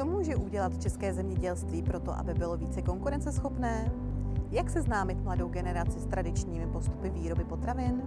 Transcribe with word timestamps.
Co 0.00 0.06
může 0.06 0.36
udělat 0.36 0.82
české 0.82 1.14
zemědělství 1.14 1.82
pro 1.82 2.00
to, 2.00 2.12
aby 2.12 2.34
bylo 2.34 2.56
více 2.56 2.82
konkurenceschopné? 2.82 3.92
Jak 4.50 4.70
seznámit 4.70 5.24
mladou 5.24 5.48
generaci 5.48 6.00
s 6.00 6.06
tradičními 6.06 6.66
postupy 6.66 7.10
výroby 7.10 7.44
potravin? 7.44 8.02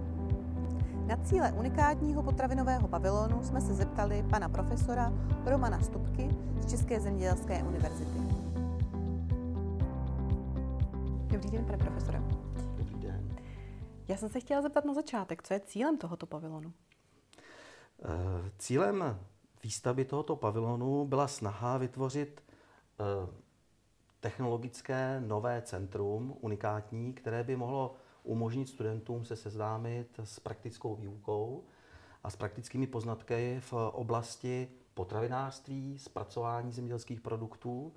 Na 1.06 1.16
cíle 1.16 1.52
unikátního 1.52 2.22
potravinového 2.22 2.88
pavilonu 2.88 3.42
jsme 3.42 3.60
se 3.60 3.74
zeptali 3.74 4.24
pana 4.30 4.48
profesora 4.48 5.12
Romana 5.44 5.80
Stupky 5.80 6.28
z 6.60 6.70
České 6.70 7.00
zemědělské 7.00 7.62
univerzity. 7.62 8.18
Dobrý 11.26 11.50
den, 11.50 11.64
pane 11.64 11.78
profesore. 11.78 12.22
Dobrý 12.76 12.98
den. 12.98 13.36
Já 14.08 14.16
jsem 14.16 14.28
se 14.28 14.40
chtěla 14.40 14.62
zeptat 14.62 14.84
na 14.84 14.94
začátek, 14.94 15.42
co 15.42 15.54
je 15.54 15.60
cílem 15.60 15.98
tohoto 15.98 16.26
pavilonu? 16.26 16.72
Eh, 18.04 18.50
cílem 18.58 19.16
výstavby 19.64 20.04
tohoto 20.04 20.36
pavilonu 20.36 21.04
byla 21.04 21.28
snaha 21.28 21.78
vytvořit 21.78 22.42
eh, 23.00 23.04
technologické 24.20 25.22
nové 25.26 25.62
centrum, 25.62 26.36
unikátní, 26.40 27.12
které 27.12 27.44
by 27.44 27.56
mohlo 27.56 27.94
umožnit 28.22 28.68
studentům 28.68 29.24
se 29.24 29.36
seznámit 29.36 30.20
s 30.24 30.40
praktickou 30.40 30.96
výukou 30.96 31.64
a 32.24 32.30
s 32.30 32.36
praktickými 32.36 32.86
poznatky 32.86 33.60
v 33.60 33.72
oblasti 33.72 34.68
potravinářství, 34.94 35.98
zpracování 35.98 36.72
zemědělských 36.72 37.20
produktů, 37.20 37.92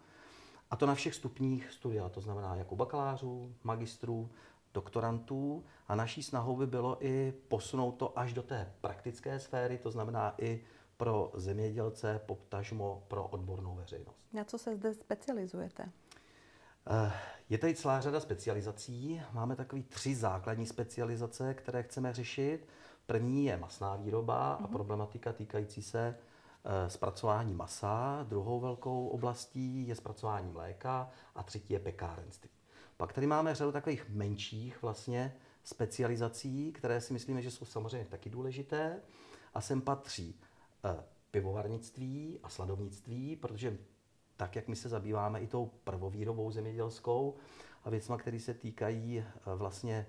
a 0.71 0.75
to 0.75 0.85
na 0.85 0.95
všech 0.95 1.15
stupních 1.15 1.71
studia, 1.71 2.09
to 2.09 2.21
znamená 2.21 2.55
jako 2.55 2.75
bakalářů, 2.75 3.55
magistrů, 3.63 4.29
doktorantů. 4.73 5.63
A 5.87 5.95
naší 5.95 6.23
snahou 6.23 6.55
by 6.55 6.67
bylo 6.67 7.05
i 7.05 7.33
posunout 7.47 7.91
to 7.91 8.19
až 8.19 8.33
do 8.33 8.43
té 8.43 8.73
praktické 8.81 9.39
sféry, 9.39 9.77
to 9.77 9.91
znamená 9.91 10.35
i 10.37 10.63
pro 10.97 11.31
zemědělce, 11.35 12.21
poptažmo 12.25 13.03
pro 13.07 13.27
odbornou 13.27 13.75
veřejnost. 13.75 14.17
Na 14.33 14.43
co 14.43 14.57
se 14.57 14.75
zde 14.75 14.93
specializujete? 14.93 15.91
Eh, 16.89 17.11
je 17.49 17.57
tady 17.57 17.75
celá 17.75 18.01
řada 18.01 18.19
specializací. 18.19 19.21
Máme 19.33 19.55
takové 19.55 19.81
tři 19.81 20.15
základní 20.15 20.65
specializace, 20.65 21.53
které 21.53 21.83
chceme 21.83 22.13
řešit. 22.13 22.67
První 23.05 23.45
je 23.45 23.57
masná 23.57 23.95
výroba 23.95 24.53
a 24.53 24.61
mhm. 24.61 24.71
problematika 24.71 25.33
týkající 25.33 25.81
se 25.81 26.15
eh, 26.65 26.89
zpracování 26.89 27.53
masa. 27.53 28.25
Druhou 28.29 28.59
velkou 28.59 29.07
oblastí 29.07 29.87
je 29.87 29.95
zpracování 29.95 30.51
mléka 30.51 31.09
a 31.35 31.43
třetí 31.43 31.73
je 31.73 31.79
pekárenství. 31.79 32.49
Pak 32.97 33.13
tady 33.13 33.27
máme 33.27 33.55
řadu 33.55 33.71
takových 33.71 34.09
menších 34.09 34.81
vlastně 34.81 35.33
specializací, 35.63 36.71
které 36.71 37.01
si 37.01 37.13
myslíme, 37.13 37.41
že 37.41 37.51
jsou 37.51 37.65
samozřejmě 37.65 38.07
taky 38.07 38.29
důležité. 38.29 39.01
A 39.53 39.61
sem 39.61 39.81
patří 39.81 40.39
eh, 40.85 41.03
pivovarnictví 41.31 42.39
a 42.43 42.49
sladovnictví, 42.49 43.35
protože 43.35 43.77
tak, 44.37 44.55
jak 44.55 44.67
my 44.67 44.75
se 44.75 44.89
zabýváme 44.89 45.41
i 45.41 45.47
tou 45.47 45.71
prvovýrobou 45.83 46.51
zemědělskou 46.51 47.35
a 47.83 47.89
věcma, 47.89 48.17
které 48.17 48.39
se 48.39 48.53
týkají 48.53 49.19
eh, 49.19 49.25
vlastně 49.55 50.07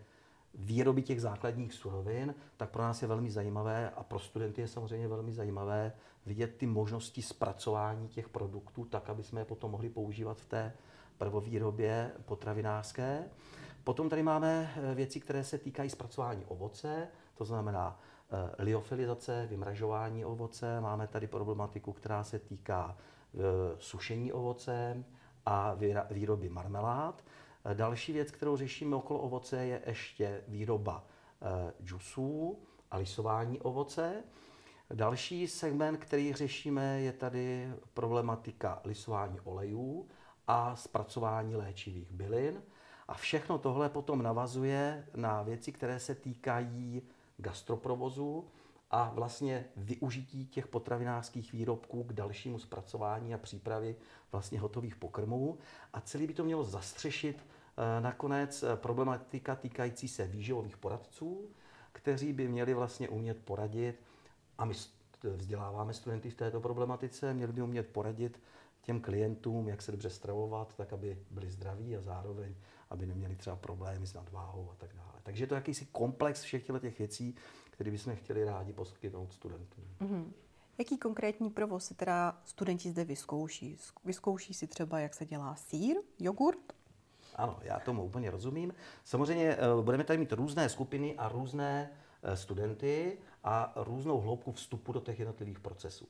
výroby 0.54 1.02
těch 1.02 1.20
základních 1.20 1.72
surovin, 1.74 2.34
tak 2.56 2.70
pro 2.70 2.82
nás 2.82 3.02
je 3.02 3.08
velmi 3.08 3.30
zajímavé 3.30 3.90
a 3.90 4.02
pro 4.02 4.18
studenty 4.18 4.60
je 4.60 4.68
samozřejmě 4.68 5.08
velmi 5.08 5.32
zajímavé 5.32 5.92
vidět 6.26 6.56
ty 6.56 6.66
možnosti 6.66 7.22
zpracování 7.22 8.08
těch 8.08 8.28
produktů 8.28 8.84
tak, 8.84 9.10
aby 9.10 9.22
jsme 9.22 9.40
je 9.40 9.44
potom 9.44 9.70
mohli 9.70 9.88
používat 9.88 10.40
v 10.40 10.46
té 10.46 10.72
prvovýrobě 11.18 12.12
potravinářské. 12.24 13.24
Potom 13.84 14.08
tady 14.08 14.22
máme 14.22 14.70
eh, 14.76 14.94
věci, 14.94 15.20
které 15.20 15.44
se 15.44 15.58
týkají 15.58 15.90
zpracování 15.90 16.44
ovoce, 16.44 17.08
to 17.34 17.44
znamená 17.44 18.00
eh, 18.58 18.62
liofilizace, 18.62 19.46
vymražování 19.50 20.24
ovoce. 20.24 20.80
Máme 20.80 21.06
tady 21.06 21.26
problematiku, 21.26 21.92
která 21.92 22.24
se 22.24 22.38
týká 22.38 22.96
eh, 22.96 23.38
sušení 23.78 24.32
ovoce 24.32 25.04
a 25.46 25.76
výroby 26.10 26.48
marmelád. 26.48 27.24
Další 27.74 28.12
věc, 28.12 28.30
kterou 28.30 28.56
řešíme 28.56 28.96
okolo 28.96 29.20
ovoce, 29.20 29.56
je 29.66 29.82
ještě 29.86 30.44
výroba 30.48 31.04
džusů 31.84 32.58
a 32.90 32.96
lisování 32.96 33.60
ovoce. 33.60 34.22
Další 34.94 35.48
segment, 35.48 35.96
který 35.96 36.32
řešíme, 36.32 37.00
je 37.00 37.12
tady 37.12 37.72
problematika 37.94 38.80
lisování 38.84 39.40
olejů 39.40 40.08
a 40.48 40.76
zpracování 40.76 41.56
léčivých 41.56 42.12
bylin. 42.12 42.62
A 43.08 43.14
všechno 43.14 43.58
tohle 43.58 43.88
potom 43.88 44.22
navazuje 44.22 45.06
na 45.16 45.42
věci, 45.42 45.72
které 45.72 46.00
se 46.00 46.14
týkají 46.14 47.02
gastroprovozu 47.36 48.48
a 48.90 49.10
vlastně 49.14 49.64
využití 49.76 50.46
těch 50.46 50.66
potravinářských 50.66 51.52
výrobků 51.52 52.04
k 52.04 52.12
dalšímu 52.12 52.58
zpracování 52.58 53.34
a 53.34 53.38
přípravě 53.38 53.94
vlastně 54.32 54.60
hotových 54.60 54.96
pokrmů. 54.96 55.58
A 55.92 56.00
celý 56.00 56.26
by 56.26 56.34
to 56.34 56.44
mělo 56.44 56.64
zastřešit 56.64 57.46
eh, 57.76 58.00
nakonec 58.00 58.62
eh, 58.62 58.76
problematika 58.76 59.56
týkající 59.56 60.08
se 60.08 60.26
výživových 60.26 60.76
poradců, 60.76 61.50
kteří 61.92 62.32
by 62.32 62.48
měli 62.48 62.74
vlastně 62.74 63.08
umět 63.08 63.44
poradit, 63.44 64.02
a 64.58 64.64
my 64.64 64.74
vzděláváme 65.22 65.94
studenty 65.94 66.30
v 66.30 66.34
této 66.34 66.60
problematice, 66.60 67.34
měli 67.34 67.52
by 67.52 67.62
umět 67.62 67.86
poradit 67.86 68.40
těm 68.88 69.00
klientům, 69.00 69.68
jak 69.68 69.82
se 69.82 69.92
dobře 69.92 70.10
stravovat, 70.10 70.74
tak 70.76 70.92
aby 70.92 71.18
byli 71.30 71.50
zdraví 71.50 71.96
a 71.96 72.00
zároveň, 72.00 72.54
aby 72.90 73.06
neměli 73.06 73.36
třeba 73.36 73.56
problémy 73.56 74.06
s 74.06 74.14
nadváhou 74.14 74.70
a 74.72 74.74
tak 74.74 74.94
dále. 74.94 75.12
Takže 75.22 75.44
je 75.44 75.46
to 75.46 75.54
jakýsi 75.54 75.86
komplex 75.92 76.42
všech 76.42 76.66
těch 76.80 76.98
věcí, 76.98 77.34
které 77.70 77.90
bychom 77.90 78.16
chtěli 78.16 78.44
rádi 78.44 78.72
poskytnout 78.72 79.32
studentům. 79.32 79.84
Mm-hmm. 80.00 80.24
Jaký 80.78 80.98
konkrétní 80.98 81.50
provoz 81.50 81.86
si 81.86 81.94
teda 81.94 82.40
studenti 82.44 82.90
zde 82.90 83.04
vyzkouší? 83.04 83.76
Vyzkouší 84.04 84.54
si 84.54 84.66
třeba, 84.66 85.00
jak 85.00 85.14
se 85.14 85.26
dělá 85.26 85.54
sír, 85.54 85.96
jogurt? 86.18 86.72
Ano, 87.34 87.58
já 87.62 87.80
tomu 87.80 88.04
úplně 88.04 88.30
rozumím. 88.30 88.74
Samozřejmě 89.04 89.56
eh, 89.56 89.58
budeme 89.82 90.04
tady 90.04 90.18
mít 90.18 90.32
různé 90.32 90.68
skupiny 90.68 91.16
a 91.16 91.28
různé 91.28 91.90
eh, 92.22 92.36
studenty 92.36 93.18
a 93.44 93.72
různou 93.76 94.20
hloubku 94.20 94.52
vstupu 94.52 94.92
do 94.92 95.00
těch 95.00 95.18
jednotlivých 95.18 95.60
procesů 95.60 96.08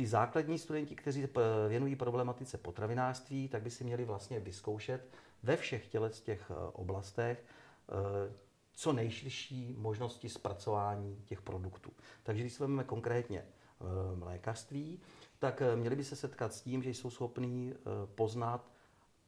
ty 0.00 0.06
základní 0.06 0.58
studenti, 0.58 0.94
kteří 0.96 1.28
věnují 1.68 1.96
problematice 1.96 2.58
potravinářství, 2.58 3.48
tak 3.48 3.62
by 3.62 3.70
si 3.70 3.84
měli 3.84 4.04
vlastně 4.04 4.40
vyzkoušet 4.40 5.08
ve 5.42 5.56
všech 5.56 5.88
těle 5.88 6.10
z 6.12 6.20
těch 6.20 6.50
eh, 6.50 6.54
oblastech 6.72 7.44
eh, 7.44 8.32
co 8.72 8.92
nejširší 8.92 9.74
možnosti 9.78 10.28
zpracování 10.28 11.22
těch 11.24 11.42
produktů. 11.42 11.90
Takže 12.22 12.42
když 12.42 12.52
se 12.52 12.62
vezmeme 12.62 12.84
konkrétně 12.84 13.38
eh, 13.40 14.16
mlékařství, 14.16 15.00
tak 15.38 15.62
měli 15.74 15.96
by 15.96 16.04
se 16.04 16.16
setkat 16.16 16.54
s 16.54 16.60
tím, 16.60 16.82
že 16.82 16.90
jsou 16.90 17.10
schopní 17.10 17.74
poznat 18.14 18.70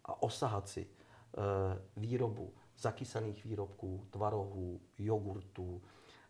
a 0.05 0.23
osahat 0.23 0.69
si 0.69 0.87
výrobu 1.97 2.55
zakysaných 2.79 3.45
výrobků, 3.45 4.07
tvarohů, 4.11 4.81
jogurtů, 4.99 5.83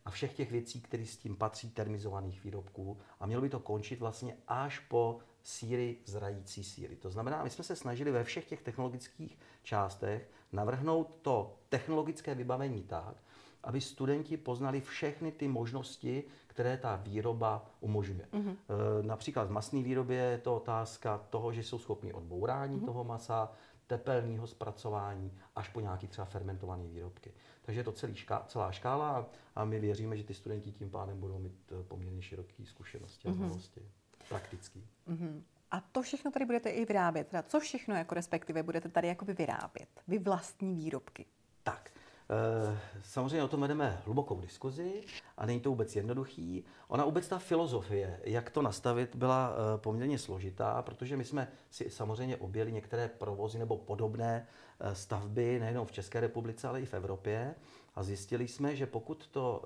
a 0.04 0.10
všech 0.10 0.34
těch 0.34 0.50
věcí, 0.50 0.80
které 0.80 1.06
s 1.06 1.16
tím 1.16 1.36
patří, 1.36 1.70
termizovaných 1.70 2.44
výrobků. 2.44 2.98
A 3.20 3.26
mělo 3.26 3.42
by 3.42 3.48
to 3.48 3.60
končit 3.60 4.00
vlastně 4.00 4.36
až 4.48 4.78
po 4.78 5.18
síry 5.42 5.96
zrající 6.04 6.64
síry. 6.64 6.96
To 6.96 7.10
znamená, 7.10 7.44
my 7.44 7.50
jsme 7.50 7.64
se 7.64 7.76
snažili 7.76 8.10
ve 8.10 8.24
všech 8.24 8.48
těch 8.48 8.62
technologických 8.62 9.38
částech 9.62 10.30
navrhnout 10.52 11.14
to 11.22 11.56
technologické 11.68 12.34
vybavení 12.34 12.82
tak, 12.82 13.14
aby 13.62 13.80
studenti 13.80 14.36
poznali 14.36 14.80
všechny 14.80 15.32
ty 15.32 15.48
možnosti, 15.48 16.24
které 16.46 16.76
ta 16.76 16.96
výroba 16.96 17.70
umožňuje. 17.80 18.28
Mm-hmm. 18.32 18.56
E, 19.00 19.02
například 19.02 19.48
v 19.48 19.50
masné 19.50 19.82
výrobě 19.82 20.18
je 20.18 20.38
to 20.38 20.56
otázka 20.56 21.18
toho, 21.30 21.52
že 21.52 21.62
jsou 21.62 21.78
schopni 21.78 22.12
odbourání 22.12 22.80
mm-hmm. 22.80 22.84
toho 22.84 23.04
masa, 23.04 23.52
tepelného 23.86 24.46
zpracování 24.46 25.32
až 25.56 25.68
po 25.68 25.80
nějaký 25.80 26.06
třeba 26.06 26.24
fermentované 26.24 26.88
výrobky. 26.88 27.32
Takže 27.62 27.80
je 27.80 27.84
to 27.84 27.92
celý 27.92 28.14
šká, 28.14 28.44
celá 28.48 28.72
škála 28.72 29.30
a 29.54 29.64
my 29.64 29.80
věříme, 29.80 30.16
že 30.16 30.24
ty 30.24 30.34
studenti 30.34 30.72
tím 30.72 30.90
pádem 30.90 31.20
budou 31.20 31.38
mít 31.38 31.72
eh, 31.72 31.82
poměrně 31.82 32.22
široké 32.22 32.64
zkušenosti 32.64 33.28
a 33.28 33.30
mhm. 33.30 33.38
znalosti. 33.38 33.80
Mm-hmm. 33.80 34.28
Praktický. 34.28 34.86
Mm-hmm. 35.08 35.42
A 35.70 35.80
to 35.80 36.02
všechno 36.02 36.30
tady 36.30 36.44
budete 36.44 36.70
i 36.70 36.84
vyrábět. 36.84 37.28
Teda 37.28 37.42
co 37.42 37.60
všechno 37.60 37.94
jako 37.94 38.14
respektive 38.14 38.62
budete 38.62 38.88
tady 38.88 39.08
jakoby 39.08 39.32
vyrábět? 39.32 39.88
Vy 40.08 40.18
vlastní 40.18 40.74
výrobky. 40.74 41.26
Tak. 41.62 41.90
Eh, 42.32 42.78
samozřejmě 43.02 43.44
o 43.44 43.48
tom 43.48 43.60
vedeme 43.60 44.02
hlubokou 44.04 44.40
diskuzi 44.40 45.02
a 45.36 45.46
není 45.46 45.60
to 45.60 45.70
vůbec 45.70 45.96
jednoduchý. 45.96 46.64
Ona 46.88 47.04
vůbec 47.04 47.28
ta 47.28 47.38
filozofie, 47.38 48.20
jak 48.24 48.50
to 48.50 48.62
nastavit, 48.62 49.16
byla 49.16 49.52
eh, 49.52 49.78
poměrně 49.78 50.18
složitá, 50.18 50.82
protože 50.82 51.16
my 51.16 51.24
jsme 51.24 51.48
si 51.70 51.90
samozřejmě 51.90 52.36
objeli 52.36 52.72
některé 52.72 53.08
provozy 53.08 53.58
nebo 53.58 53.76
podobné 53.76 54.46
eh, 54.80 54.94
stavby 54.94 55.60
nejenom 55.60 55.86
v 55.86 55.92
České 55.92 56.20
republice, 56.20 56.68
ale 56.68 56.80
i 56.80 56.86
v 56.86 56.94
Evropě 56.94 57.54
a 57.94 58.02
zjistili 58.02 58.48
jsme, 58.48 58.76
že 58.76 58.86
pokud 58.86 59.26
to 59.26 59.62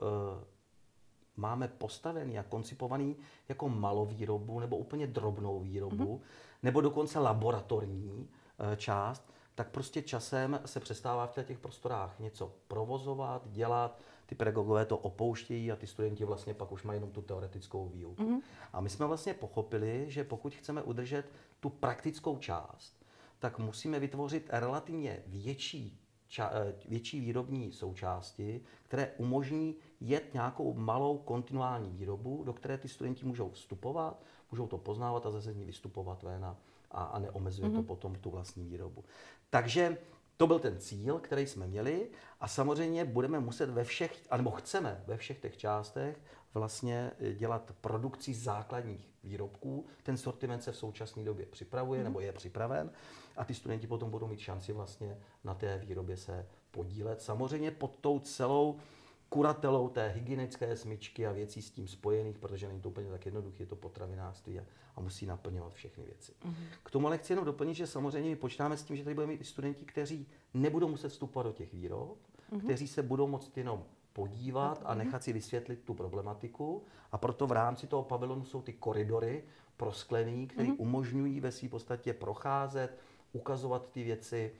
máme 1.36 1.68
postavený 1.68 2.38
a 2.38 2.42
koncipovaný 2.42 3.16
jako 3.48 3.68
malovýrobu 3.68 4.60
nebo 4.60 4.76
úplně 4.76 5.06
drobnou 5.06 5.60
výrobu, 5.60 6.16
mm-hmm. 6.16 6.60
nebo 6.62 6.80
dokonce 6.80 7.18
laboratorní 7.18 8.28
část, 8.76 9.32
tak 9.56 9.70
prostě 9.70 10.03
časem 10.03 10.61
se 10.64 10.81
přestává 10.81 11.26
v 11.26 11.44
těch 11.44 11.58
prostorách 11.58 12.19
něco 12.20 12.53
provozovat, 12.69 13.43
dělat, 13.50 14.00
ty 14.26 14.35
pedagogové 14.35 14.85
to 14.85 14.99
opouštějí 14.99 15.73
a 15.73 15.76
ty 15.76 15.87
studenti 15.87 16.25
vlastně 16.25 16.55
pak 16.55 16.73
už 16.73 16.82
mají 16.82 16.97
jenom 16.97 17.11
tu 17.11 17.23
teoretickou 17.23 17.88
výuku. 17.88 18.23
Mm-hmm. 18.23 18.41
A 18.73 18.81
my 18.81 18.88
jsme 18.88 19.06
vlastně 19.06 19.35
pochopili, 19.35 20.05
že 20.08 20.25
pokud 20.25 20.55
chceme 20.55 20.82
udržet 20.82 21.32
tu 21.61 21.70
praktickou 21.70 22.38
část, 22.38 23.06
tak 23.38 23.58
musíme 23.58 24.00
vytvořit 24.00 24.49
relativně 24.53 25.23
větší, 25.26 26.00
ča, 26.29 26.50
eh, 26.52 26.75
větší 26.88 27.20
výrobní 27.20 27.73
součásti, 27.73 28.61
které 28.82 29.12
umožní 29.19 29.76
jet 30.00 30.35
nějakou 30.35 30.75
malou 30.75 31.19
kontinuální 31.19 31.91
výrobu, 31.91 32.44
do 32.44 32.52
které 32.52 32.79
ty 32.79 32.88
studenti 32.88 33.26
můžou 33.26 33.50
vstupovat, 33.50 34.23
můžou 34.50 34.67
to 34.67 34.79
poznávat 34.79 35.26
a 35.26 35.31
zase 35.31 35.52
z 35.52 35.56
ní 35.56 35.64
vystupovat 35.64 36.23
ven 36.23 36.44
a, 36.44 36.56
a 36.91 37.19
neomezuje 37.19 37.69
mm-hmm. 37.69 37.73
to 37.73 37.79
mhm. 37.79 37.87
potom 37.87 38.15
tu 38.15 38.31
vlastní 38.31 38.65
výrobu. 38.65 39.05
Takže 39.50 39.99
to 40.37 40.47
byl 40.47 40.59
ten 40.59 40.79
cíl, 40.79 41.19
který 41.19 41.47
jsme 41.47 41.67
měli 41.67 42.11
a 42.41 42.49
samozřejmě 42.49 43.05
budeme 43.05 43.41
muset 43.41 43.71
ve 43.71 43.85
všech, 43.85 44.23
anebo 44.31 44.50
chceme 44.50 45.05
ve 45.06 45.17
všech 45.17 45.38
těch 45.38 45.56
částech 45.56 46.21
vlastně 46.55 47.11
eh, 47.21 47.33
dělat 47.33 47.73
produkci 47.81 48.35
základních 48.35 49.11
výrobků. 49.25 49.87
Ten 50.03 50.17
sortiment 50.17 50.62
se 50.62 50.73
v 50.73 50.77
současné 50.77 51.25
době 51.25 51.47
připravuje, 51.47 52.00
mm. 52.00 52.05
nebo 52.05 52.21
je 52.21 52.33
připraven 52.33 52.91
a 53.37 53.44
ty 53.44 53.55
studenti 53.55 53.87
potom 53.87 54.11
budou 54.11 54.27
mít 54.27 54.41
šanci 54.41 54.73
vlastně 54.73 55.19
na 55.44 55.55
té 55.55 55.79
výrobě 55.79 56.17
se 56.17 56.47
podílet. 56.71 57.23
Samozřejmě 57.23 57.71
pod 57.71 57.97
tou 57.97 58.19
celou 58.19 58.79
kuratelou 59.28 59.88
té 59.88 60.08
hygienické 60.08 60.76
smyčky 60.76 61.26
a 61.26 61.32
věcí 61.32 61.62
s 61.62 61.70
tím 61.70 61.88
spojených, 61.88 62.38
protože 62.38 62.69
není 62.69 62.81
to 62.81 62.88
úplně 62.88 63.11
tak 63.11 63.26
jednoduché, 63.26 63.62
je 63.62 63.67
to 63.67 63.76
potravinářství 63.76 64.61
a, 64.61 64.64
a 64.96 65.00
musí 65.00 65.26
naplňovat 65.26 65.73
všechny 65.73 66.05
věci. 66.05 66.32
Mm-hmm. 66.32 66.55
K 66.82 66.90
tomu 66.90 67.06
ale 67.06 67.19
chci 67.19 67.32
jenom 67.32 67.44
doplnit, 67.44 67.75
že 67.75 67.87
samozřejmě 67.87 68.31
my 68.31 68.37
počítáme 68.37 68.76
s 68.76 68.82
tím, 68.82 68.96
že 68.96 69.05
tady 69.05 69.14
budeme 69.14 69.32
mít 69.32 69.46
studenti, 69.46 69.84
kteří 69.84 70.26
nebudou 70.55 70.88
muset 70.88 71.08
vstupovat 71.08 71.43
do 71.43 71.52
těch 71.52 71.73
výrob, 71.73 72.19
mm-hmm. 72.52 72.61
kteří 72.61 72.88
se 72.88 73.02
budou 73.02 73.26
moct 73.26 73.56
jenom 73.56 73.84
podívat 74.12 74.82
a 74.84 74.94
nechat 74.94 75.23
si 75.23 75.32
vysvětlit 75.32 75.81
tu 75.84 75.94
problematiku. 75.94 76.82
A 77.12 77.19
proto 77.19 77.46
v 77.46 77.52
rámci 77.52 77.87
toho 77.87 78.02
pavilonu 78.02 78.44
jsou 78.44 78.62
ty 78.62 78.73
koridory 78.73 79.44
prosklený, 79.76 80.46
které 80.46 80.69
mm-hmm. 80.69 80.76
umožňují 80.78 81.40
ve 81.40 81.52
své 81.52 81.69
podstatě 81.69 82.12
procházet, 82.12 82.99
ukazovat 83.32 83.90
ty 83.90 84.05
věci, 84.05 84.52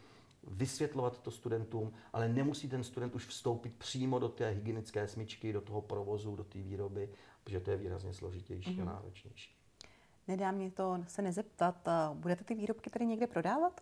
vysvětlovat 0.46 1.19
to 1.19 1.31
studentům, 1.31 1.93
ale 2.12 2.28
nemusí 2.28 2.69
ten 2.69 2.84
student 2.84 3.14
už 3.14 3.26
vstoupit 3.26 3.75
přímo 3.75 4.19
do 4.19 4.28
té 4.28 4.50
hygienické 4.50 5.08
smyčky, 5.08 5.52
do 5.52 5.60
toho 5.60 5.82
provozu, 5.82 6.37
do 6.37 6.44
té 6.44 6.58
výroby, 6.58 7.10
protože 7.44 7.60
to 7.60 7.70
je 7.70 7.76
výrazně 7.76 8.14
složitější 8.14 8.70
mm-hmm. 8.70 8.82
a 8.82 8.84
mhm. 8.84 8.94
náročnější. 8.94 9.56
Nedá 10.28 10.50
mě 10.50 10.70
to 10.70 10.98
se 11.06 11.22
nezeptat, 11.22 11.88
budete 12.14 12.44
ty 12.44 12.54
výrobky 12.54 12.90
tady 12.90 13.06
někde 13.06 13.26
prodávat? 13.26 13.81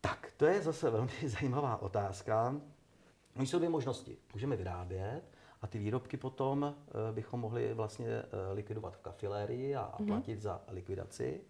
Tak, 0.00 0.32
to 0.36 0.46
je 0.46 0.62
zase 0.62 0.90
velmi 0.90 1.12
zajímavá 1.26 1.82
otázka. 1.82 2.60
Oni 3.36 3.46
jsou 3.46 3.58
dvě 3.58 3.70
možnosti. 3.70 4.16
Můžeme 4.34 4.56
vyrábět 4.56 5.22
a 5.62 5.66
ty 5.66 5.78
výrobky 5.78 6.16
potom 6.16 6.62
uh, 6.62 7.14
bychom 7.14 7.40
mohli 7.40 7.74
vlastně 7.74 8.06
uh, 8.06 8.38
likvidovat 8.52 8.96
v 8.96 9.00
kafilérii 9.00 9.76
a, 9.76 9.94
mm-hmm. 9.98 10.06
platit 10.06 10.42
za 10.42 10.60
likvidaci. 10.68 11.40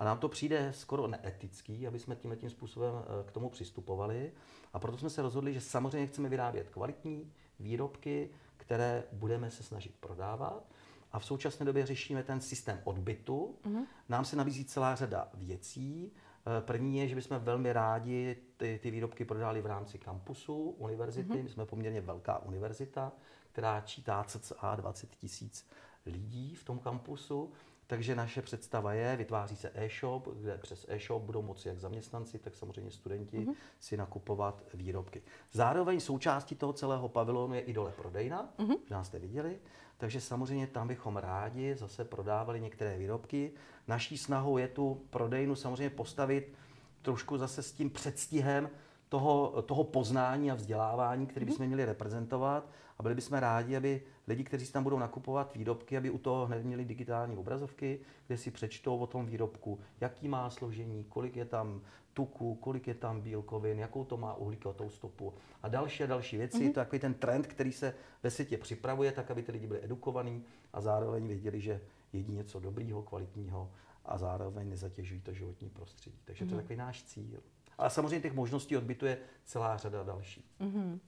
A 0.00 0.04
nám 0.04 0.18
to 0.18 0.28
přijde 0.28 0.72
skoro 0.72 1.06
neetický, 1.06 1.86
aby 1.86 1.98
jsme 1.98 2.16
tímhle 2.16 2.36
tím 2.36 2.50
způsobem 2.50 2.94
uh, 2.94 3.02
k 3.26 3.32
tomu 3.32 3.50
přistupovali. 3.50 4.32
A 4.72 4.78
proto 4.78 4.98
jsme 4.98 5.10
se 5.10 5.22
rozhodli, 5.22 5.54
že 5.54 5.60
samozřejmě 5.60 6.06
chceme 6.06 6.28
vyrábět 6.28 6.70
kvalitní 6.70 7.32
výrobky, 7.58 8.30
které 8.56 9.04
budeme 9.12 9.50
se 9.50 9.62
snažit 9.62 9.94
prodávat. 10.00 10.64
A 11.12 11.18
v 11.18 11.24
současné 11.24 11.66
době 11.66 11.86
řešíme 11.86 12.22
ten 12.22 12.40
systém 12.40 12.80
odbytu. 12.84 13.58
Mm-hmm. 13.64 13.84
Nám 14.08 14.24
se 14.24 14.36
nabízí 14.36 14.64
celá 14.64 14.94
řada 14.94 15.28
věcí. 15.34 16.12
Eh, 16.12 16.60
první 16.60 16.98
je, 16.98 17.08
že 17.08 17.14
bychom 17.14 17.38
velmi 17.38 17.72
rádi 17.72 18.36
ty, 18.56 18.80
ty 18.82 18.90
výrobky 18.90 19.24
prodali 19.24 19.62
v 19.62 19.66
rámci 19.66 19.98
kampusu 19.98 20.56
univerzity. 20.70 21.32
Mm-hmm. 21.32 21.42
My 21.42 21.48
jsme 21.48 21.66
poměrně 21.66 22.00
velká 22.00 22.38
univerzita, 22.38 23.12
která 23.52 23.80
čítá 23.80 24.24
cca 24.24 24.74
20 24.74 25.16
tisíc 25.16 25.66
lidí 26.06 26.54
v 26.54 26.64
tom 26.64 26.78
kampusu. 26.78 27.52
Takže 27.90 28.14
naše 28.14 28.42
představa 28.42 28.92
je, 28.92 29.16
vytváří 29.16 29.56
se 29.56 29.70
e-shop, 29.74 30.28
kde 30.40 30.58
přes 30.58 30.86
e-shop 30.88 31.22
budou 31.22 31.42
moci 31.42 31.68
jak 31.68 31.78
zaměstnanci, 31.78 32.38
tak 32.38 32.54
samozřejmě 32.54 32.90
studenti 32.90 33.38
mm-hmm. 33.38 33.54
si 33.80 33.96
nakupovat 33.96 34.62
výrobky. 34.74 35.22
Zároveň 35.52 36.00
součástí 36.00 36.54
toho 36.54 36.72
celého 36.72 37.08
pavilonu 37.08 37.54
je 37.54 37.60
i 37.60 37.72
dole 37.72 37.92
prodejna, 37.92 38.52
mm-hmm. 38.58 38.76
nás 38.90 39.06
jste 39.06 39.18
viděli, 39.18 39.58
takže 39.98 40.20
samozřejmě 40.20 40.66
tam 40.66 40.88
bychom 40.88 41.16
rádi 41.16 41.74
zase 41.74 42.04
prodávali 42.04 42.60
některé 42.60 42.98
výrobky. 42.98 43.52
Naší 43.88 44.18
snahou 44.18 44.58
je 44.58 44.68
tu 44.68 45.06
prodejnu 45.10 45.54
samozřejmě 45.54 45.90
postavit 45.90 46.54
trošku 47.02 47.38
zase 47.38 47.62
s 47.62 47.72
tím 47.72 47.90
předstihem 47.90 48.70
toho, 49.10 49.62
toho 49.62 49.84
poznání 49.84 50.50
a 50.50 50.54
vzdělávání, 50.54 51.26
který 51.26 51.46
bychom 51.46 51.66
měli 51.66 51.84
reprezentovat 51.84 52.70
a 52.98 53.02
byli 53.02 53.14
bychom 53.14 53.38
rádi, 53.38 53.76
aby 53.76 54.02
lidi, 54.26 54.44
kteří 54.44 54.66
si 54.66 54.72
tam 54.72 54.82
budou 54.82 54.98
nakupovat 54.98 55.54
výrobky, 55.54 55.96
aby 55.96 56.10
u 56.10 56.18
toho 56.18 56.46
hned 56.46 56.64
měli 56.64 56.84
digitální 56.84 57.36
obrazovky, 57.36 58.00
kde 58.26 58.36
si 58.36 58.50
přečtou 58.50 58.98
o 58.98 59.06
tom 59.06 59.26
výrobku, 59.26 59.78
jaký 60.00 60.28
má 60.28 60.50
složení, 60.50 61.04
kolik 61.08 61.36
je 61.36 61.44
tam 61.44 61.80
tuku, 62.14 62.54
kolik 62.54 62.86
je 62.86 62.94
tam 62.94 63.20
bílkovin, 63.20 63.78
jakou 63.78 64.04
to 64.04 64.16
má 64.16 64.34
uhlíkovou 64.34 64.90
stopu 64.90 65.34
a 65.62 65.68
další 65.68 66.04
a 66.04 66.06
další 66.06 66.36
věci. 66.36 66.58
Mm-hmm. 66.58 66.72
To 66.72 66.80
je 66.80 66.84
takový 66.84 67.00
ten 67.00 67.14
trend, 67.14 67.46
který 67.46 67.72
se 67.72 67.94
ve 68.22 68.30
světě 68.30 68.58
připravuje, 68.58 69.12
tak 69.12 69.30
aby 69.30 69.42
ty 69.42 69.52
lidi 69.52 69.66
byli 69.66 69.84
edukovaní 69.84 70.44
a 70.72 70.80
zároveň 70.80 71.26
věděli, 71.26 71.60
že 71.60 71.80
jedí 72.12 72.32
něco 72.32 72.60
dobrýho, 72.60 73.02
kvalitního 73.02 73.70
a 74.04 74.18
zároveň 74.18 74.68
nezatěžují 74.68 75.20
to 75.20 75.32
životní 75.32 75.70
prostředí. 75.70 76.18
Takže 76.24 76.44
mm-hmm. 76.44 76.48
to 76.48 76.54
je 76.54 76.56
mhm. 76.56 76.62
takový 76.62 76.76
náš 76.76 77.02
cíl. 77.02 77.40
Ale 77.80 77.90
samozřejmě 77.90 78.20
těch 78.20 78.34
možností 78.34 78.76
odbytu 78.76 79.06
je 79.06 79.18
celá 79.44 79.76
řada 79.76 80.02
další. 80.02 80.44
Mm-hmm. 80.60 80.98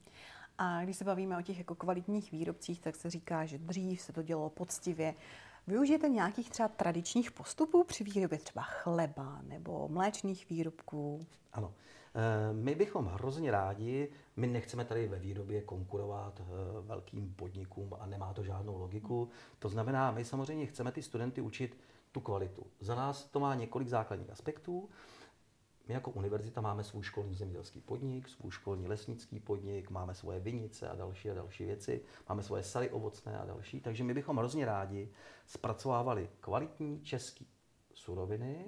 A 0.57 0.83
když 0.83 0.97
se 0.97 1.05
bavíme 1.05 1.37
o 1.37 1.41
těch 1.41 1.57
jako 1.57 1.75
kvalitních 1.75 2.31
výrobcích, 2.31 2.81
tak 2.81 2.95
se 2.95 3.09
říká, 3.09 3.45
že 3.45 3.57
dřív 3.57 4.01
se 4.01 4.13
to 4.13 4.21
dělalo 4.21 4.49
poctivě. 4.49 5.15
Využijete 5.67 6.09
nějakých 6.09 6.49
třeba 6.49 6.67
tradičních 6.67 7.31
postupů 7.31 7.83
při 7.83 8.03
výrobě 8.03 8.37
třeba 8.37 8.61
chleba 8.61 9.39
nebo 9.43 9.87
mléčných 9.87 10.49
výrobků? 10.49 11.25
Ano. 11.53 11.73
Eh, 12.15 12.53
my 12.53 12.75
bychom 12.75 13.05
hrozně 13.05 13.51
rádi, 13.51 14.09
my 14.35 14.47
nechceme 14.47 14.85
tady 14.85 15.07
ve 15.07 15.19
výrobě 15.19 15.61
konkurovat 15.61 16.41
eh, 16.41 16.45
velkým 16.81 17.33
podnikům 17.33 17.95
a 17.99 18.05
nemá 18.05 18.33
to 18.33 18.43
žádnou 18.43 18.77
logiku. 18.77 19.29
To 19.59 19.69
znamená, 19.69 20.11
my 20.11 20.25
samozřejmě 20.25 20.65
chceme 20.65 20.91
ty 20.91 21.01
studenty 21.01 21.41
učit 21.41 21.77
tu 22.11 22.19
kvalitu. 22.19 22.65
Za 22.79 22.95
nás 22.95 23.25
to 23.25 23.39
má 23.39 23.55
několik 23.55 23.87
základních 23.87 24.29
aspektů. 24.29 24.89
My 25.87 25.93
jako 25.93 26.11
univerzita 26.11 26.61
máme 26.61 26.83
svůj 26.83 27.03
školní 27.03 27.35
zemědělský 27.35 27.81
podnik, 27.81 28.29
svůj 28.29 28.51
školní 28.51 28.87
lesnický 28.87 29.39
podnik, 29.39 29.89
máme 29.89 30.15
svoje 30.15 30.39
vinice 30.39 30.89
a 30.89 30.95
další 30.95 31.29
a 31.29 31.33
další 31.33 31.65
věci, 31.65 32.01
máme 32.29 32.43
svoje 32.43 32.63
sady 32.63 32.89
ovocné 32.89 33.39
a 33.39 33.45
další, 33.45 33.81
takže 33.81 34.03
my 34.03 34.13
bychom 34.13 34.37
hrozně 34.37 34.65
rádi 34.65 35.09
zpracovávali 35.47 36.29
kvalitní 36.39 37.01
české 37.01 37.45
suroviny, 37.93 38.65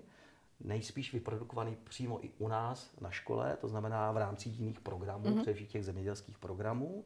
nejspíš 0.60 1.14
vyprodukovaný 1.14 1.76
přímo 1.84 2.26
i 2.26 2.32
u 2.38 2.48
nás 2.48 2.92
na 3.02 3.12
škole, 3.12 3.58
to 3.62 3.68
znamená 3.68 4.12
v 4.12 4.18
rámci 4.18 4.50
jiných 4.50 4.80
programů, 4.80 5.26
mm-hmm. 5.26 5.42
především 5.42 5.68
těch 5.68 5.86
zemědělských 5.86 6.38
programů. 6.38 7.06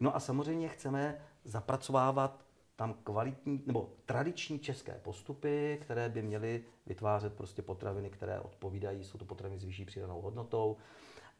No 0.00 0.16
a 0.16 0.20
samozřejmě 0.20 0.68
chceme 0.68 1.20
zapracovávat 1.44 2.44
tam 2.82 2.94
kvalitní 3.04 3.62
nebo 3.66 3.90
tradiční 4.06 4.58
české 4.58 4.92
postupy, 4.92 5.78
které 5.82 6.08
by 6.08 6.22
měly 6.22 6.64
vytvářet 6.86 7.34
prostě 7.34 7.62
potraviny, 7.62 8.10
které 8.10 8.40
odpovídají, 8.40 9.04
jsou 9.04 9.18
to 9.18 9.24
potraviny 9.24 9.60
s 9.60 9.64
vyšší 9.64 9.84
přidanou 9.84 10.20
hodnotou. 10.20 10.76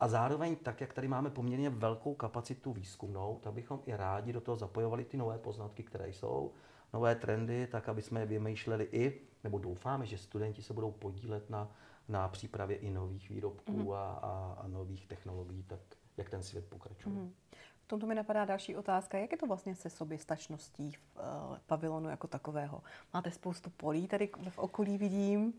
A 0.00 0.08
zároveň, 0.08 0.56
tak 0.56 0.80
jak 0.80 0.92
tady 0.92 1.08
máme 1.08 1.30
poměrně 1.30 1.70
velkou 1.70 2.14
kapacitu 2.14 2.72
výzkumnou, 2.72 3.40
tak 3.42 3.52
bychom 3.52 3.80
i 3.86 3.96
rádi 3.96 4.32
do 4.32 4.40
toho 4.40 4.56
zapojovali 4.56 5.04
ty 5.04 5.16
nové 5.16 5.38
poznatky, 5.38 5.82
které 5.82 6.08
jsou, 6.08 6.52
nové 6.92 7.14
trendy, 7.14 7.66
tak 7.66 7.88
aby 7.88 8.02
jsme 8.02 8.20
je 8.20 8.26
vymýšleli 8.26 8.88
i, 8.92 9.20
nebo 9.44 9.58
doufáme, 9.58 10.06
že 10.06 10.18
studenti 10.18 10.62
se 10.62 10.72
budou 10.72 10.90
podílet 10.90 11.50
na, 11.50 11.70
na 12.08 12.28
přípravě 12.28 12.76
i 12.76 12.90
nových 12.90 13.30
výrobků 13.30 13.72
mm-hmm. 13.72 13.94
a, 13.94 14.12
a, 14.12 14.58
a 14.64 14.68
nových 14.68 15.06
technologií, 15.06 15.62
tak 15.62 15.80
jak 16.16 16.30
ten 16.30 16.42
svět 16.42 16.64
pokračuje. 16.68 17.14
Mm-hmm 17.14 17.30
tomto 17.92 18.06
mi 18.06 18.14
napadá 18.14 18.44
další 18.44 18.76
otázka. 18.76 19.18
Jak 19.18 19.32
je 19.32 19.38
to 19.38 19.46
vlastně 19.46 19.74
se 19.74 19.90
soběstačností 19.90 20.92
v 20.92 21.00
uh, 21.16 21.56
pavilonu 21.66 22.08
jako 22.08 22.26
takového? 22.26 22.82
Máte 23.14 23.30
spoustu 23.30 23.70
polí 23.70 24.08
tady 24.08 24.30
v 24.48 24.58
okolí, 24.58 24.98
vidím. 24.98 25.52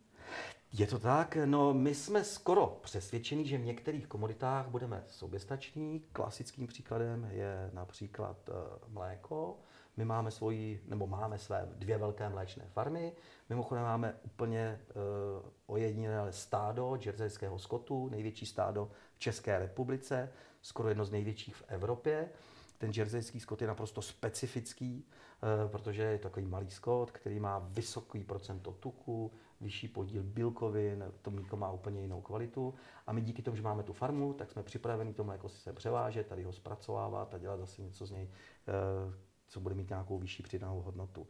Je 0.74 0.88
to 0.88 1.00
tak. 1.00 1.38
No, 1.46 1.74
my 1.74 1.96
jsme 1.96 2.24
skoro 2.24 2.80
přesvědčeni, 2.82 3.46
že 3.46 3.58
v 3.58 3.66
některých 3.66 4.08
komoditách 4.08 4.68
budeme 4.68 5.04
soběstační. 5.08 6.04
Klasickým 6.14 6.68
příkladem 6.68 7.28
je 7.32 7.70
například 7.74 8.50
uh, 8.50 8.56
mléko. 8.94 9.58
My 9.98 10.06
máme 10.06 10.32
svoji, 10.32 10.84
nebo 10.88 11.08
máme 11.08 11.38
své 11.38 11.70
dvě 11.76 11.98
velké 11.98 12.30
mléčné 12.30 12.66
farmy. 12.68 13.14
Mimochodem 13.50 13.84
máme 13.84 14.16
úplně 14.24 14.82
uh, 14.88 15.50
ojedinělé 15.66 16.32
stádo 16.32 16.98
džerzejského 16.98 17.60
skotu, 17.60 18.10
největší 18.10 18.46
stádo 18.46 18.92
v 19.16 19.20
České 19.20 19.60
republice 19.60 20.30
skoro 20.64 20.90
jedno 20.90 21.06
z 21.06 21.12
největších 21.12 21.56
v 21.56 21.64
Evropě. 21.68 22.30
Ten 22.78 22.92
jerseyský 22.96 23.40
skot 23.40 23.62
je 23.62 23.68
naprosto 23.68 24.02
specifický, 24.02 25.06
eh, 25.06 25.70
protože 25.70 26.04
je 26.04 26.18
takový 26.18 26.46
malý 26.46 26.70
skot, 26.70 27.12
který 27.12 27.40
má 27.40 27.60
vysoký 27.60 28.24
procento 28.24 28.72
tuku, 28.72 29.32
vyšší 29.62 29.88
podíl 29.88 30.24
bílkovin, 30.24 31.04
to 31.22 31.32
mlíko 31.32 31.58
má 31.58 31.72
úplně 31.72 32.02
jinou 32.02 32.22
kvalitu. 32.22 32.74
A 33.08 33.14
my 33.14 33.22
díky 33.22 33.42
tomu, 33.42 33.58
že 33.58 33.64
máme 33.64 33.84
tu 33.84 33.94
farmu, 33.94 34.34
tak 34.34 34.52
jsme 34.52 34.64
připraveni 34.64 35.14
to 35.14 35.24
mléko 35.24 35.50
si 35.50 35.62
se 35.62 35.74
převážet, 35.74 36.28
tady 36.28 36.44
ho 36.44 36.54
zpracovávat 36.54 37.34
a 37.34 37.38
dělat 37.38 37.58
zase 37.58 37.82
něco 37.82 38.06
z 38.06 38.12
něj, 38.12 38.30
eh, 38.68 39.14
co 39.48 39.60
bude 39.60 39.76
mít 39.76 39.90
nějakou 39.90 40.20
vyšší 40.20 40.44
přidanou 40.44 40.82
hodnotu. 40.82 41.28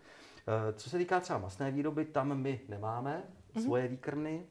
Eh, 0.48 0.74
co 0.74 0.90
se 0.90 0.98
týká 0.98 1.20
třeba 1.20 1.40
masné 1.40 1.72
výroby, 1.72 2.06
tam 2.06 2.38
my 2.38 2.62
nemáme 2.70 3.24
mm-hmm. 3.24 3.64
svoje 3.64 3.88
výkrmy, 3.88 4.46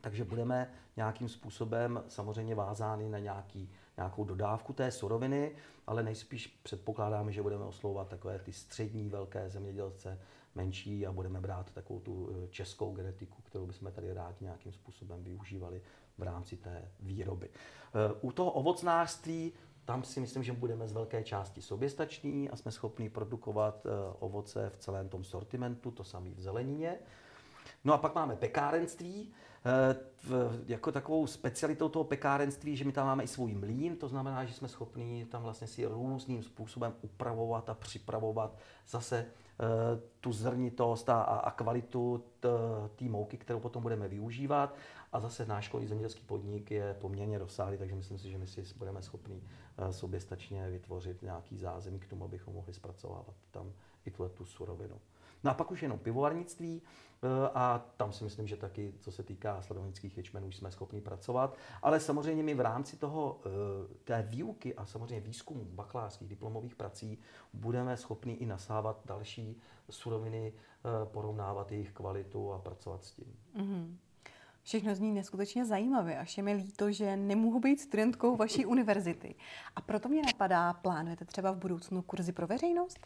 takže 0.00 0.24
budeme 0.24 0.70
nějakým 0.96 1.28
způsobem 1.28 2.02
samozřejmě 2.08 2.54
vázány 2.54 3.08
na 3.08 3.18
nějaký, 3.18 3.72
nějakou 3.96 4.24
dodávku 4.24 4.72
té 4.72 4.90
suroviny, 4.90 5.52
ale 5.86 6.02
nejspíš 6.02 6.46
předpokládáme, 6.62 7.32
že 7.32 7.42
budeme 7.42 7.64
oslovovat 7.64 8.08
takové 8.08 8.38
ty 8.38 8.52
střední 8.52 9.08
velké 9.08 9.50
zemědělce, 9.50 10.20
menší 10.54 11.06
a 11.06 11.12
budeme 11.12 11.40
brát 11.40 11.70
takovou 11.70 12.00
tu 12.00 12.30
eh, 12.30 12.48
českou 12.48 12.94
genetiku, 12.94 13.42
kterou 13.42 13.66
bychom 13.66 13.92
tady 13.92 14.14
rádi 14.14 14.36
nějakým 14.40 14.72
způsobem 14.72 15.24
využívali 15.24 15.82
v 16.18 16.22
rámci 16.22 16.56
té 16.56 16.90
výroby. 17.00 17.48
Eh, 17.48 18.18
u 18.20 18.32
toho 18.32 18.50
ovocnářství 18.50 19.52
tam 19.84 20.02
si 20.04 20.20
myslím, 20.20 20.42
že 20.42 20.52
budeme 20.52 20.88
z 20.88 20.92
velké 20.92 21.24
části 21.24 21.62
soběstační 21.62 22.50
a 22.50 22.56
jsme 22.56 22.72
schopni 22.72 23.10
produkovat 23.10 23.86
eh, 23.86 23.90
ovoce 24.18 24.70
v 24.70 24.76
celém 24.76 25.08
tom 25.08 25.24
sortimentu, 25.24 25.90
to 25.90 26.04
samé 26.04 26.30
v 26.30 26.40
zelenině. 26.40 26.98
No 27.86 27.92
a 27.92 27.98
pak 27.98 28.14
máme 28.14 28.36
pekárenství, 28.36 29.32
jako 30.66 30.92
takovou 30.92 31.26
specialitou 31.26 31.88
toho 31.88 32.04
pekárenství, 32.04 32.76
že 32.76 32.84
my 32.84 32.92
tam 32.92 33.06
máme 33.06 33.24
i 33.24 33.26
svůj 33.26 33.54
mlín, 33.54 33.96
to 33.96 34.08
znamená, 34.08 34.44
že 34.44 34.54
jsme 34.54 34.68
schopni 34.68 35.26
tam 35.30 35.42
vlastně 35.42 35.66
si 35.66 35.86
různým 35.86 36.42
způsobem 36.42 36.94
upravovat 37.02 37.70
a 37.70 37.74
připravovat 37.74 38.56
zase 38.88 39.26
Eh, 39.60 40.00
tu 40.20 40.32
zrnitost 40.32 41.08
a, 41.08 41.22
a 41.22 41.50
kvalitu 41.50 42.24
té 42.96 43.04
mouky, 43.04 43.36
kterou 43.36 43.60
potom 43.60 43.82
budeme 43.82 44.08
využívat. 44.08 44.74
A 45.12 45.20
zase 45.20 45.46
náš 45.46 45.64
školní 45.64 45.86
zemědělský 45.86 46.24
podnik 46.24 46.70
je 46.70 46.96
poměrně 47.00 47.38
rozsáhlý, 47.38 47.78
takže 47.78 47.94
myslím 47.94 48.18
si, 48.18 48.30
že 48.30 48.38
my 48.38 48.46
si 48.46 48.64
budeme 48.78 49.02
schopni 49.02 49.42
eh, 49.78 49.92
soběstačně 49.92 50.70
vytvořit 50.70 51.22
nějaký 51.22 51.58
zázemí 51.58 51.98
k 51.98 52.06
tomu, 52.06 52.24
abychom 52.24 52.54
mohli 52.54 52.74
zpracovávat 52.74 53.34
tam 53.50 53.72
i 54.06 54.10
tu 54.10 54.44
surovinu. 54.44 55.00
No 55.44 55.50
a 55.50 55.54
pak 55.54 55.70
už 55.70 55.82
jenom 55.82 55.98
pivovarnictví 55.98 56.82
eh, 56.82 57.50
a 57.54 57.84
tam 57.96 58.12
si 58.12 58.24
myslím, 58.24 58.46
že 58.46 58.56
taky, 58.56 58.94
co 59.00 59.12
se 59.12 59.22
týká 59.22 59.62
sledovnických 59.62 60.16
ječmenů, 60.16 60.52
jsme 60.52 60.70
schopni 60.70 61.00
pracovat. 61.00 61.56
Ale 61.82 62.00
samozřejmě 62.00 62.42
my 62.42 62.54
v 62.54 62.60
rámci 62.60 62.96
toho, 62.96 63.40
eh, 63.46 63.48
té 64.04 64.22
výuky 64.22 64.74
a 64.74 64.86
samozřejmě 64.86 65.20
výzkumu 65.20 65.64
bakalářských 65.64 66.28
diplomových 66.28 66.74
prací 66.74 67.18
budeme 67.52 67.96
schopni 67.96 68.32
i 68.32 68.46
nasávat 68.46 69.00
další 69.04 69.60
suroviny, 69.90 70.52
eh, 70.52 71.06
porovnávat 71.06 71.72
jejich 71.72 71.92
kvalitu 71.92 72.52
a 72.52 72.58
pracovat 72.58 73.04
s 73.04 73.12
tím. 73.12 73.36
Mm-hmm. 73.56 73.96
Všechno 74.66 74.94
zní 74.94 75.12
neskutečně 75.12 75.64
zajímavě, 75.64 76.18
až 76.18 76.36
je 76.36 76.42
mi 76.42 76.52
líto, 76.52 76.92
že 76.92 77.16
nemohu 77.16 77.60
být 77.60 77.80
studentkou 77.80 78.36
vaší 78.36 78.66
univerzity. 78.66 79.34
A 79.76 79.80
proto 79.80 80.08
mě 80.08 80.22
napadá, 80.22 80.72
plánujete 80.72 81.24
třeba 81.24 81.50
v 81.50 81.56
budoucnu 81.56 82.02
kurzy 82.02 82.32
pro 82.32 82.46
veřejnost? 82.46 82.98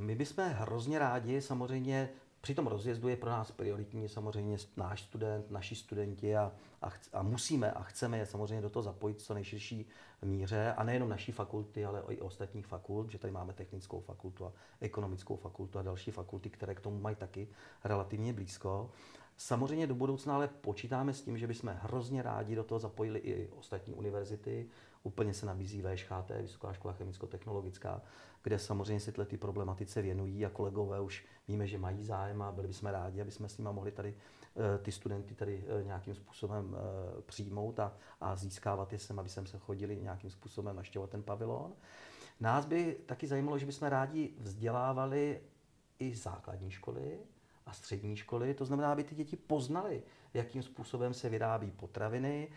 My 0.00 0.14
bychom 0.14 0.44
hrozně 0.44 0.98
rádi, 0.98 1.42
samozřejmě 1.42 2.08
při 2.40 2.54
tom 2.54 2.66
rozjezdu 2.66 3.08
je 3.08 3.16
pro 3.16 3.30
nás 3.30 3.50
prioritní 3.50 4.08
samozřejmě 4.08 4.56
náš 4.76 5.02
student, 5.02 5.50
naši 5.50 5.74
studenti 5.74 6.36
a, 6.36 6.52
a, 6.82 6.90
a 7.12 7.22
musíme 7.22 7.72
a 7.72 7.82
chceme 7.82 8.18
je 8.18 8.26
samozřejmě 8.26 8.62
do 8.62 8.70
toho 8.70 8.82
zapojit 8.82 9.20
co 9.20 9.34
nejširší 9.34 9.86
míře 10.22 10.74
a 10.76 10.84
nejenom 10.84 11.08
naší 11.08 11.32
fakulty, 11.32 11.84
ale 11.84 12.02
i 12.08 12.20
ostatních 12.20 12.66
fakult, 12.66 13.10
že 13.10 13.18
tady 13.18 13.32
máme 13.32 13.52
technickou 13.52 14.00
fakultu 14.00 14.46
a 14.46 14.52
ekonomickou 14.80 15.36
fakultu 15.36 15.78
a 15.78 15.82
další 15.82 16.10
fakulty, 16.10 16.50
které 16.50 16.74
k 16.74 16.80
tomu 16.80 17.00
mají 17.00 17.16
taky 17.16 17.48
relativně 17.84 18.32
blízko. 18.32 18.90
Samozřejmě 19.36 19.86
do 19.86 19.94
budoucna 19.94 20.34
ale 20.34 20.48
počítáme 20.48 21.14
s 21.14 21.22
tím, 21.22 21.38
že 21.38 21.46
bychom 21.46 21.76
hrozně 21.82 22.22
rádi 22.22 22.54
do 22.54 22.64
toho 22.64 22.78
zapojili 22.78 23.18
i 23.18 23.48
ostatní 23.48 23.94
univerzity. 23.94 24.68
Úplně 25.02 25.34
se 25.34 25.46
nabízí 25.46 25.82
VŠHT, 25.82 26.30
Vysoká 26.40 26.72
škola 26.72 26.94
chemicko-technologická, 26.94 28.02
kde 28.42 28.58
samozřejmě 28.58 29.00
se 29.00 29.12
ty 29.12 29.36
problematice 29.36 30.02
věnují 30.02 30.46
a 30.46 30.50
kolegové 30.50 31.00
už 31.00 31.26
víme, 31.48 31.66
že 31.66 31.78
mají 31.78 32.04
zájem 32.04 32.42
a 32.42 32.52
byli 32.52 32.68
bychom 32.68 32.90
rádi, 32.90 33.20
aby 33.20 33.30
jsme 33.30 33.48
s 33.48 33.58
nimi 33.58 33.68
mohli 33.72 33.92
tady 33.92 34.14
eh, 34.14 34.78
ty 34.78 34.92
studenty 34.92 35.34
tady 35.34 35.64
eh, 35.80 35.84
nějakým 35.84 36.14
způsobem 36.14 36.76
eh, 36.76 37.22
přijmout 37.22 37.80
a, 37.80 37.92
a 38.20 38.36
získávat 38.36 38.92
je 38.92 38.98
sem, 38.98 39.18
aby 39.18 39.28
sem 39.28 39.46
se 39.46 39.58
chodili 39.58 39.96
nějakým 39.96 40.30
způsobem 40.30 40.76
naštěvovat 40.76 41.10
ten 41.10 41.22
pavilon. 41.22 41.72
Nás 42.40 42.66
by 42.66 42.96
taky 43.06 43.26
zajímalo, 43.26 43.58
že 43.58 43.66
bychom 43.66 43.88
rádi 43.88 44.34
vzdělávali 44.38 45.40
i 45.98 46.14
základní 46.14 46.70
školy 46.70 47.18
a 47.66 47.72
střední 47.72 48.16
školy, 48.16 48.54
to 48.54 48.64
znamená, 48.64 48.92
aby 48.92 49.04
ty 49.04 49.14
děti 49.14 49.36
poznali, 49.36 50.02
jakým 50.34 50.62
způsobem 50.62 51.14
se 51.14 51.28
vyrábí 51.28 51.70
potraviny, 51.70 52.48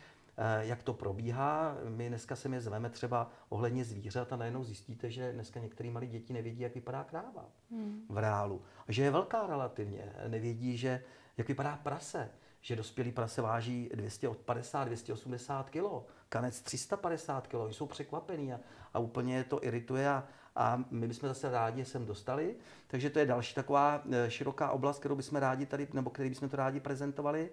jak 0.59 0.83
to 0.83 0.93
probíhá. 0.93 1.77
My 1.89 2.09
dneska 2.09 2.35
se 2.35 2.49
je 2.49 2.61
zveme 2.61 2.89
třeba 2.89 3.31
ohledně 3.49 3.85
zvířat 3.85 4.33
a 4.33 4.35
najednou 4.35 4.63
zjistíte, 4.63 5.11
že 5.11 5.33
dneska 5.33 5.59
některé 5.59 5.89
malé 5.89 6.05
děti 6.05 6.33
nevědí, 6.33 6.61
jak 6.61 6.75
vypadá 6.75 7.03
kráva 7.03 7.45
hmm. 7.71 8.05
v 8.09 8.17
reálu. 8.17 8.61
A 8.87 8.91
že 8.91 9.03
je 9.03 9.11
velká 9.11 9.47
relativně. 9.47 10.13
Nevědí, 10.27 10.77
že 10.77 11.03
jak 11.37 11.47
vypadá 11.47 11.79
prase. 11.83 12.29
Že 12.61 12.75
dospělý 12.75 13.11
prase 13.11 13.41
váží 13.41 13.89
250-280 13.95 15.63
kg, 15.63 16.09
kanec 16.29 16.61
350 16.61 17.47
kg. 17.47 17.55
Jsou 17.71 17.85
překvapený 17.85 18.53
a, 18.53 18.59
a 18.93 18.99
úplně 18.99 19.43
to 19.43 19.63
irituje 19.63 20.09
a, 20.09 20.27
a 20.55 20.83
my 20.91 21.07
bychom 21.07 21.29
zase 21.29 21.51
rádi 21.51 21.85
sem 21.85 22.05
dostali. 22.05 22.55
Takže 22.87 23.09
to 23.09 23.19
je 23.19 23.25
další 23.25 23.55
taková 23.55 24.03
eh, 24.11 24.31
široká 24.31 24.71
oblast, 24.71 24.99
kterou 24.99 25.15
bychom 25.15 25.39
rádi 25.39 25.65
tady, 25.65 25.87
nebo 25.93 26.09
který 26.09 26.29
bychom 26.29 26.49
to 26.49 26.57
rádi 26.57 26.79
prezentovali. 26.79 27.49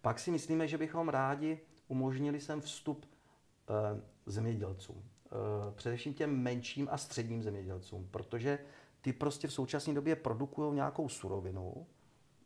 Pak 0.00 0.18
si 0.18 0.30
myslíme, 0.30 0.68
že 0.68 0.78
bychom 0.78 1.08
rádi 1.08 1.60
umožnili 1.88 2.40
jsem 2.40 2.60
vstup 2.60 3.06
uh, 3.06 4.00
zemědělcům. 4.26 4.96
Uh, 4.96 5.74
především 5.74 6.14
těm 6.14 6.42
menším 6.42 6.88
a 6.90 6.98
středním 6.98 7.42
zemědělcům, 7.42 8.08
protože 8.10 8.58
ty 9.00 9.12
prostě 9.12 9.48
v 9.48 9.52
současné 9.52 9.94
době 9.94 10.16
produkují 10.16 10.74
nějakou 10.74 11.08
surovinu, 11.08 11.86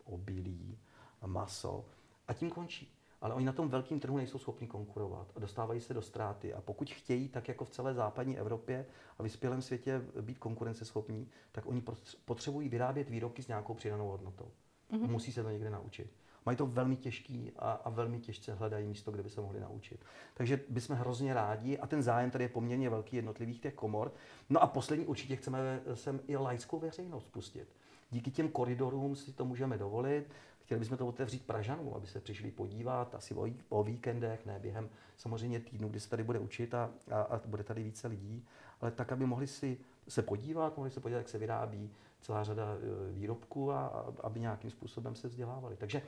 obilí, 0.04 0.78
maso, 1.26 1.84
a 2.28 2.32
tím 2.32 2.50
končí. 2.50 2.94
Ale 3.20 3.34
oni 3.34 3.44
na 3.46 3.52
tom 3.52 3.68
velkém 3.68 4.00
trhu 4.00 4.16
nejsou 4.16 4.38
schopni 4.38 4.66
konkurovat 4.66 5.32
a 5.36 5.40
dostávají 5.40 5.80
se 5.80 5.94
do 5.94 6.02
ztráty. 6.02 6.54
A 6.54 6.60
pokud 6.60 6.90
chtějí, 6.90 7.28
tak 7.28 7.48
jako 7.48 7.64
v 7.64 7.70
celé 7.70 7.94
západní 7.94 8.38
Evropě 8.38 8.86
a 9.18 9.22
vyspělém 9.22 9.62
světě 9.62 10.02
být 10.20 10.38
konkurenceschopní, 10.38 11.28
tak 11.52 11.66
oni 11.66 11.82
potřebují 12.24 12.68
vyrábět 12.68 13.08
výrobky 13.08 13.42
s 13.42 13.48
nějakou 13.48 13.74
přidanou 13.74 14.08
hodnotou. 14.08 14.50
Mm-hmm. 14.90 15.08
Musí 15.08 15.32
se 15.32 15.42
to 15.42 15.50
někde 15.50 15.70
naučit 15.70 16.10
mají 16.48 16.56
to 16.56 16.66
velmi 16.66 16.96
těžký 16.96 17.52
a, 17.58 17.70
a 17.72 17.90
velmi 17.90 18.20
těžce 18.20 18.54
hledají 18.54 18.86
místo, 18.86 19.10
kde 19.10 19.22
by 19.22 19.30
se 19.30 19.40
mohli 19.40 19.60
naučit. 19.60 20.00
Takže 20.34 20.60
bychom 20.68 20.96
hrozně 20.96 21.34
rádi 21.34 21.78
a 21.78 21.86
ten 21.86 22.02
zájem 22.02 22.30
tady 22.30 22.44
je 22.44 22.48
poměrně 22.48 22.90
velký 22.90 23.16
jednotlivých 23.16 23.60
těch 23.60 23.74
komor. 23.74 24.12
No 24.50 24.62
a 24.62 24.66
poslední 24.66 25.06
určitě 25.06 25.36
chceme 25.36 25.80
sem 25.94 26.20
i 26.26 26.36
laickou 26.36 26.78
veřejnost 26.78 27.32
pustit. 27.32 27.68
Díky 28.10 28.30
těm 28.30 28.48
koridorům 28.48 29.16
si 29.16 29.32
to 29.32 29.44
můžeme 29.44 29.78
dovolit. 29.78 30.24
Chtěli 30.62 30.78
bychom 30.78 30.96
to 30.96 31.06
otevřít 31.06 31.46
Pražanům, 31.46 31.92
aby 31.94 32.06
se 32.06 32.20
přišli 32.20 32.50
podívat 32.50 33.14
asi 33.14 33.34
o, 33.34 33.48
o 33.68 33.84
víkendech, 33.84 34.46
ne 34.46 34.58
během 34.58 34.88
samozřejmě 35.16 35.60
týdnu, 35.60 35.88
kdy 35.88 36.00
se 36.00 36.10
tady 36.10 36.22
bude 36.24 36.38
učit 36.38 36.74
a, 36.74 36.90
a, 37.10 37.20
a 37.20 37.40
bude 37.46 37.64
tady 37.64 37.82
více 37.82 38.08
lidí, 38.08 38.44
ale 38.80 38.90
tak, 38.90 39.12
aby 39.12 39.26
mohli 39.26 39.46
si 39.46 39.78
se 40.08 40.22
podívat, 40.22 40.76
mohli 40.76 40.90
se 40.90 41.00
podívat, 41.00 41.18
jak 41.18 41.28
se 41.28 41.38
vyrábí 41.38 41.90
celá 42.20 42.44
řada 42.44 42.64
e, 42.64 43.12
výrobků 43.12 43.72
a, 43.72 43.86
a 43.86 44.12
aby 44.22 44.40
nějakým 44.40 44.70
způsobem 44.70 45.14
se 45.14 45.28
vzdělávali. 45.28 45.76
Takže 45.76 46.02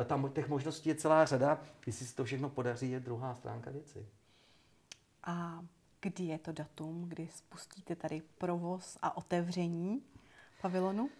e, 0.00 0.04
tam 0.04 0.32
těch 0.32 0.48
možností 0.48 0.88
je 0.88 0.94
celá 0.94 1.24
řada. 1.24 1.60
Jestli 1.86 2.06
se 2.06 2.16
to 2.16 2.24
všechno 2.24 2.48
podaří, 2.48 2.90
je 2.90 3.00
druhá 3.00 3.34
stránka 3.34 3.70
věci. 3.70 4.06
A 5.24 5.64
kdy 6.00 6.24
je 6.24 6.38
to 6.38 6.52
datum, 6.52 7.08
kdy 7.08 7.28
spustíte 7.34 7.96
tady 7.96 8.22
provoz 8.38 8.98
a 9.02 9.16
otevření 9.16 10.02
pavilonu? 10.62 11.10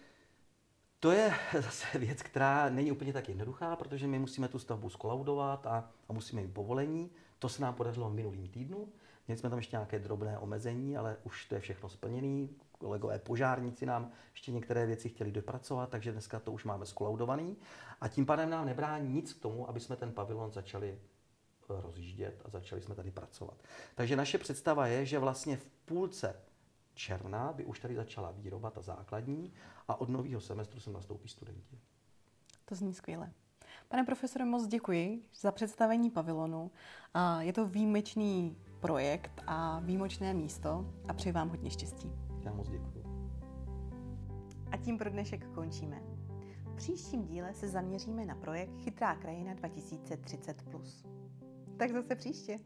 To 0.99 1.11
je 1.11 1.33
zase 1.59 1.99
věc, 1.99 2.21
která 2.21 2.69
není 2.69 2.91
úplně 2.91 3.13
tak 3.13 3.29
jednoduchá, 3.29 3.75
protože 3.75 4.07
my 4.07 4.19
musíme 4.19 4.47
tu 4.47 4.59
stavbu 4.59 4.89
skolaudovat 4.89 5.67
a, 5.67 5.89
a 6.09 6.13
musíme 6.13 6.41
mít 6.41 6.53
povolení. 6.53 7.11
To 7.39 7.49
se 7.49 7.61
nám 7.61 7.73
podařilo 7.73 8.09
v 8.09 8.13
minulým 8.13 8.47
týdnu. 8.47 8.87
Měli 9.27 9.39
jsme 9.39 9.49
tam 9.49 9.59
ještě 9.59 9.75
nějaké 9.75 9.99
drobné 9.99 10.37
omezení, 10.37 10.97
ale 10.97 11.17
už 11.23 11.45
to 11.45 11.55
je 11.55 11.61
všechno 11.61 11.89
splněné. 11.89 12.47
Kolegové 12.71 13.19
požárníci 13.19 13.85
nám 13.85 14.11
ještě 14.31 14.51
některé 14.51 14.85
věci 14.85 15.09
chtěli 15.09 15.31
dopracovat, 15.31 15.89
takže 15.89 16.11
dneska 16.11 16.39
to 16.39 16.51
už 16.51 16.63
máme 16.63 16.85
skolaudovaný. 16.85 17.57
A 18.01 18.07
tím 18.07 18.25
pádem 18.25 18.49
nám 18.49 18.65
nebrání 18.65 19.13
nic 19.13 19.33
k 19.33 19.41
tomu, 19.41 19.69
aby 19.69 19.79
jsme 19.79 19.95
ten 19.95 20.11
pavilon 20.11 20.51
začali 20.51 20.99
eh, 20.99 21.81
rozjíždět 21.81 22.41
a 22.45 22.49
začali 22.49 22.81
jsme 22.81 22.95
tady 22.95 23.11
pracovat. 23.11 23.57
Takže 23.95 24.15
naše 24.15 24.37
představa 24.37 24.87
je, 24.87 25.05
že 25.05 25.19
vlastně 25.19 25.57
v 25.57 25.65
půlce 25.85 26.35
června 26.93 27.53
by 27.53 27.65
už 27.65 27.79
tady 27.79 27.95
začala 27.95 28.31
výroba 28.31 28.71
ta 28.71 28.81
základní 28.81 29.53
a 29.87 30.01
od 30.01 30.09
nového 30.09 30.41
semestru 30.41 30.79
se 30.79 30.91
nastoupí 30.91 31.27
studenti. 31.27 31.79
To 32.65 32.75
zní 32.75 32.93
skvěle. 32.93 33.31
Pane 33.87 34.03
profesore, 34.03 34.45
moc 34.45 34.67
děkuji 34.67 35.25
za 35.35 35.51
představení 35.51 36.09
pavilonu. 36.09 36.71
Je 37.39 37.53
to 37.53 37.65
výjimečný 37.65 38.57
projekt 38.85 39.43
a 39.47 39.79
výjimečné 39.79 40.33
místo 40.33 40.93
a 41.07 41.13
přeji 41.13 41.33
vám 41.33 41.49
hodně 41.49 41.69
štěstí. 41.71 42.11
Já 42.45 42.53
moc 42.53 42.69
děkuji. 42.69 43.03
A 44.71 44.77
tím 44.77 44.97
pro 44.97 45.09
dnešek 45.09 45.47
končíme. 45.47 46.01
V 46.65 46.75
příštím 46.75 47.25
díle 47.25 47.53
se 47.53 47.67
zaměříme 47.67 48.25
na 48.25 48.35
projekt 48.35 48.77
Chytrá 48.77 49.15
krajina 49.15 49.53
2030+. 49.55 51.07
Tak 51.77 51.91
zase 51.91 52.15
příště. 52.15 52.59